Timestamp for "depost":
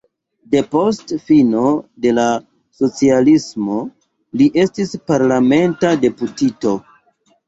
0.53-1.11